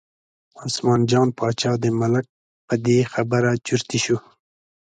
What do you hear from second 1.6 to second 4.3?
د ملک په دې خبره چرتي شو.